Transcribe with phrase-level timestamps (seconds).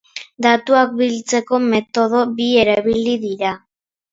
[0.43, 3.57] Datuak biltzeko metodo bi erabili dira.